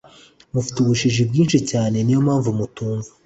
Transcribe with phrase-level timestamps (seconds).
[0.53, 3.09] mufite ubujiji bwishi cyane niyompamvu mutumva